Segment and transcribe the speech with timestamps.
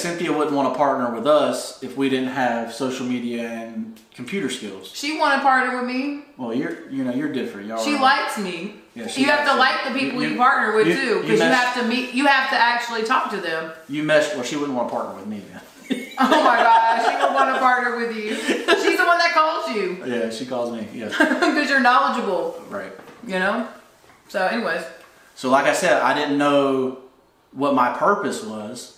[0.00, 4.48] Cynthia wouldn't want to partner with us if we didn't have social media and computer
[4.48, 4.92] skills.
[4.94, 6.20] She want to partner with me.
[6.36, 7.66] Well, you're you know you're different.
[7.66, 8.76] Y'all She likes me.
[8.94, 11.14] Yeah, she you have to like the people You- you, you- partner with you- too,
[11.22, 12.14] because you, mess- have to meet.
[12.14, 13.72] You have to actually talk to them.
[13.88, 14.32] you mesh.
[14.36, 16.06] Well, she wouldn't want to partner with me then.
[16.20, 18.36] Oh my gosh, she would want to partner with you.
[18.36, 20.86] She's the one that calls you yeah, she calls me.
[20.94, 22.62] Yeah, because you're knowledgeable.
[22.70, 22.92] right.
[23.26, 23.66] You know.
[24.28, 24.84] So, anyways,
[25.34, 26.98] So, like I said, I didn't know
[27.50, 28.97] what my purpose was,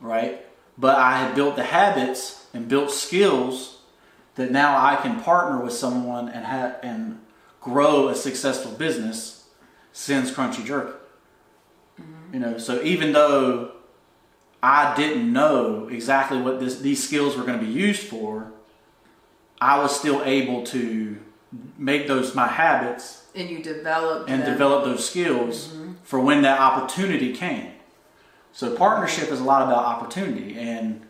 [0.00, 0.44] right?
[0.76, 3.78] But I had built the habits and built skills
[4.36, 7.20] that now I can partner with someone and have and
[7.60, 9.34] grow a successful business.
[9.92, 10.92] Since Crunchy Jerky,
[12.00, 12.34] mm-hmm.
[12.34, 12.58] you know.
[12.58, 13.72] So even though
[14.62, 18.52] I didn't know exactly what this, these skills were going to be used for,
[19.60, 21.18] I was still able to
[21.76, 24.52] make those my habits and you develop and them.
[24.52, 25.94] develop those skills mm-hmm.
[26.02, 27.72] for when that opportunity came.
[28.52, 31.02] So partnership is a lot about opportunity and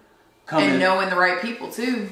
[0.47, 0.71] coming.
[0.71, 2.11] and knowing the right people too.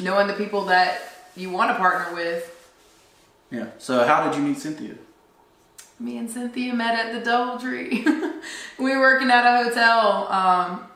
[0.00, 1.00] Knowing the people that
[1.36, 2.70] you want to partner with.
[3.50, 3.66] yeah.
[3.78, 4.94] So how did you meet Cynthia?
[5.98, 8.40] Me and Cynthia met at the DoubleTree.
[8.78, 10.26] we were working at a hotel.
[10.28, 10.86] Um,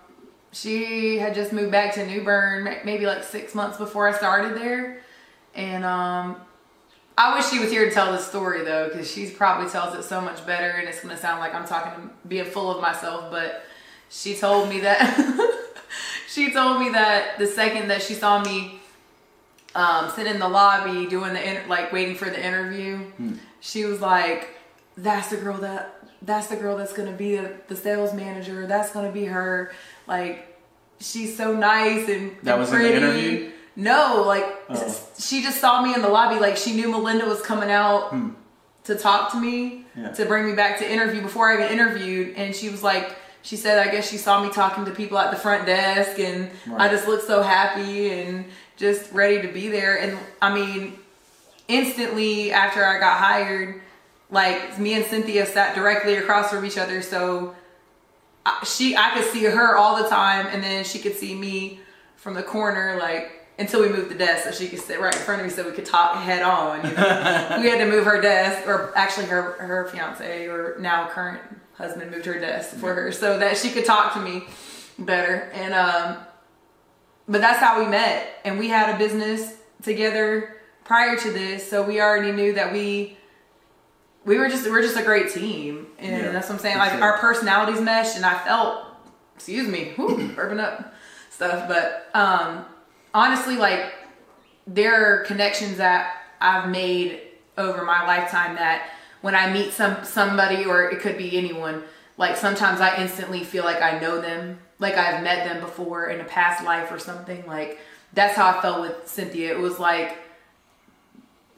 [0.53, 4.57] she had just moved back to New Bern, maybe like six months before I started
[4.57, 5.03] there.
[5.55, 6.37] And um,
[7.19, 10.03] I wish she was here to tell this story though, because she probably tells it
[10.03, 13.31] so much better, and it's gonna sound like I'm talking, being full of myself.
[13.31, 13.65] But
[14.11, 15.55] she told me that
[16.29, 18.81] she told me that the second that she saw me
[19.75, 23.01] um, sitting in the lobby doing the like waiting for the interview,
[23.61, 24.51] she was like,
[24.97, 28.67] "That's the girl that that's the girl that's gonna be the, the sales manager.
[28.67, 29.73] That's gonna be her.
[30.07, 30.59] Like,
[31.01, 33.53] she's so nice and That and was in the interview?
[33.77, 34.97] No, like Oh.
[35.19, 36.41] she just saw me in the lobby.
[36.41, 38.15] Like she knew Melinda was coming out
[38.85, 40.03] to talk to me Hmm.
[40.03, 40.13] Yeah.
[40.13, 43.15] to bring me back to interview before I even interviewed, and she was like.
[43.43, 46.51] She said, I guess she saw me talking to people at the front desk, and
[46.77, 48.45] I just looked so happy and
[48.77, 49.95] just ready to be there.
[50.01, 50.99] And I mean,
[51.69, 53.81] instantly after I got hired,
[54.33, 57.55] like me and Cynthia sat directly across from each other, so
[58.45, 61.79] I, she I could see her all the time, and then she could see me
[62.17, 65.21] from the corner, like until we moved the desk, so she could sit right in
[65.21, 66.85] front of me, so we could talk head on.
[66.85, 67.59] You know?
[67.63, 71.41] we had to move her desk, or actually her her fiance or now current
[71.75, 74.45] husband moved her desk for her, so that she could talk to me
[74.99, 75.51] better.
[75.55, 76.19] And um,
[77.29, 81.83] but that's how we met, and we had a business together prior to this, so
[81.83, 83.17] we already knew that we
[84.27, 86.79] we were just we're just a great team, and Yeah, that's what I'm saying.
[86.79, 87.03] Like sure.
[87.03, 88.85] our personalities meshed, and I felt,
[89.35, 90.93] excuse me, whew, burping up
[91.31, 91.69] stuff.
[91.69, 92.67] But um,
[93.17, 93.95] honestly, like
[94.67, 97.21] there are connections that I've made
[97.57, 98.91] over my lifetime that
[99.23, 101.83] when I meet some somebody, or it could be anyone,
[102.19, 106.21] like sometimes I instantly feel like I know them, like I've met them before in
[106.21, 107.45] a past life or something.
[107.47, 107.79] Like
[108.13, 109.51] that's how I felt with Cynthia.
[109.57, 110.19] It was like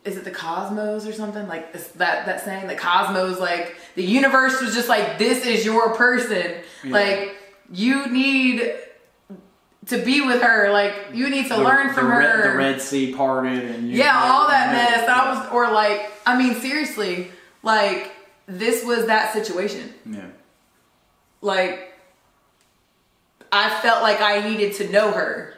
[0.04, 4.02] is it the cosmos or something like is that that saying the cosmos like the
[4.02, 6.54] universe was just like this is your person
[6.84, 6.92] Yeah.
[6.92, 7.36] like
[7.70, 8.72] you need
[9.88, 12.56] to be with her like you need to The- learn from the Red- her the
[12.58, 14.96] Red Sea parted, and you yeah all that Yeah.
[14.96, 17.30] mess i was or like i mean seriously
[17.62, 18.10] like
[18.46, 20.26] this was that situation Yeah.
[21.40, 21.94] like
[23.52, 25.54] i felt like i needed to know her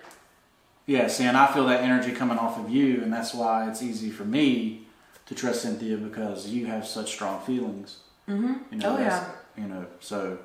[0.87, 3.81] Yeah, see, and I feel that energy coming off of you, and that's why it's
[3.81, 4.87] easy for me
[5.27, 7.99] to trust Cynthia because you have such strong feelings.
[8.29, 8.55] Mm-hmm.
[8.73, 9.25] You know, Oh, yeah.
[9.57, 10.39] You know, so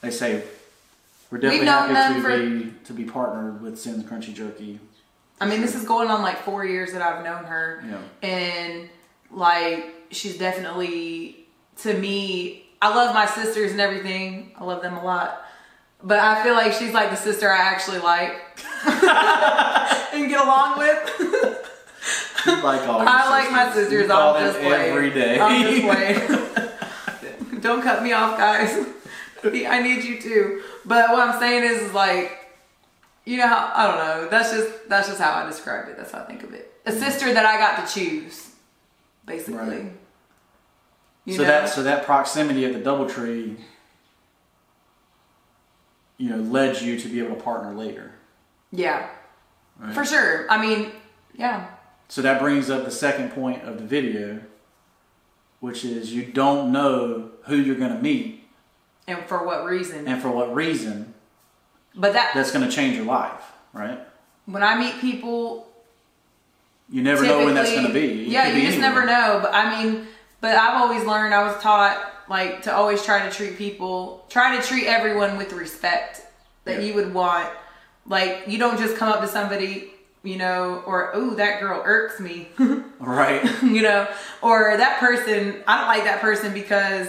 [0.00, 0.42] they say
[1.32, 4.78] we're definitely happy to for- be to be partnered with Sin's Crunchy Jerky.
[5.40, 7.82] I mean, this is going on like four years that I've known her.
[7.88, 8.28] Yeah.
[8.28, 8.88] And
[9.32, 11.46] like, she's definitely,
[11.78, 14.52] to me, I love my sisters and everything.
[14.56, 15.44] I love them a lot.
[16.04, 18.32] But I feel like she's like the sister I actually like
[20.14, 21.58] and get along with.
[22.44, 24.08] You like all your I like my sisters.
[24.08, 24.10] Sisters.
[24.10, 24.92] I'm just playing.
[24.92, 25.38] every day.
[25.38, 27.60] I'm just playing.
[27.60, 28.84] Don't cut me off, guys.
[29.66, 30.62] I need you too.
[30.84, 32.38] But what I'm saying is, is like,
[33.24, 34.28] you know how I don't know.
[34.28, 35.96] That's just that's just how I describe it.
[35.96, 36.72] That's how I think of it.
[36.86, 37.00] A mm-hmm.
[37.00, 38.50] sister that I got to choose,
[39.26, 39.58] basically.
[39.58, 39.92] Right.
[41.28, 41.44] So know?
[41.44, 43.56] that so that proximity of the DoubleTree,
[46.18, 48.12] you know, led you to be able to partner later.
[48.72, 49.08] yeah,
[49.78, 49.94] Right?
[49.94, 50.50] for sure.
[50.50, 50.90] I mean,
[51.34, 51.68] yeah,
[52.08, 54.40] So that brings up the second point of the video,
[55.60, 58.41] which is you don't know who you're going to meet
[59.08, 60.06] and for what reason?
[60.08, 61.12] and for what reason
[61.94, 63.98] but that that's going to change your life, right?
[64.46, 65.68] when I meet people,
[66.90, 68.24] You never know when that's going to be.
[68.24, 69.04] Yeah, you be just anywhere.
[69.04, 69.40] never know.
[69.42, 70.06] But I mean,
[70.40, 71.32] but I've always learned.
[71.34, 75.52] I was taught like to always try to treat people, try to treat everyone with
[75.52, 76.22] respect.
[76.64, 76.86] that Yeah.
[76.86, 77.48] you would want.
[78.06, 82.18] Like you don't just come up to somebody, you know, or oh that girl irks
[82.20, 82.48] me,
[82.98, 83.44] Right.
[83.62, 84.08] you know,
[84.42, 87.08] or that person I don't like that person because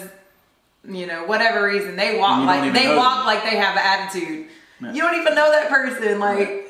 [0.88, 3.26] you know whatever reason they walk like they walk them.
[3.26, 4.48] like they have an attitude.
[4.82, 4.92] Yeah.
[4.94, 6.62] You don't even know that person, like.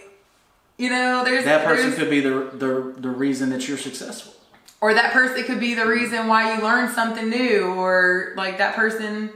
[0.76, 4.34] You know, there's that person there's- could be the, the the reason that you're successful.
[4.82, 8.76] or that person could be the reason why you learned something new or like that
[8.76, 9.30] person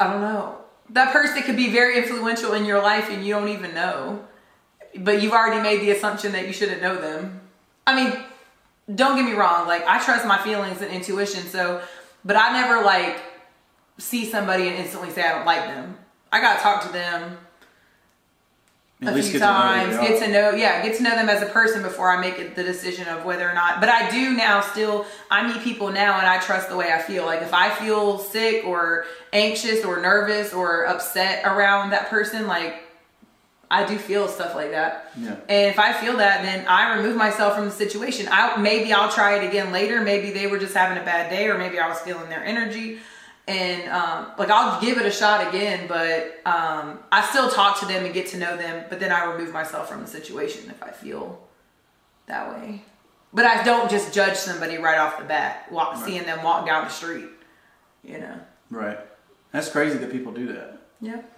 [0.00, 0.56] i don't know
[0.90, 4.24] that person could be very influential in your life and you don't even know
[4.96, 7.40] but you've already made the assumption that you shouldn't know them
[7.86, 8.12] i mean
[8.94, 11.80] don't get me wrong like i trust my feelings and intuition so
[12.28, 13.16] but i never like
[13.98, 15.96] see somebody and instantly say i don't like them
[16.30, 17.38] i gotta talk to them
[19.00, 21.40] At a few to times, they get to know, yeah, get to know them as
[21.40, 23.78] a person before I make it the decision of whether or not.
[23.78, 27.00] But I do now still, I meet people now and I trust the way I
[27.00, 27.24] feel.
[27.24, 32.82] Like if I feel sick or anxious or nervous or upset around that person, like
[33.70, 35.12] I do feel stuff like that.
[35.18, 35.36] Yeah.
[35.48, 38.26] And if I feel that, then I remove myself from the situation.
[38.30, 40.00] I maybe I'll try it again later.
[40.00, 43.00] Maybe they were just having a bad day, or maybe I was feeling their energy,
[43.46, 45.86] and um, like I'll give it a shot again.
[45.86, 48.86] But um, I still talk to them and get to know them.
[48.88, 51.38] But then I remove myself from the situation if I feel
[52.26, 52.82] that way.
[53.34, 56.84] But I don't just judge somebody right off the bat, walk, seeing them walk down
[56.84, 57.28] the street.
[58.02, 58.40] You know.
[58.70, 58.98] Right.
[59.52, 60.78] That's crazy that people do that.
[61.02, 61.37] Yep.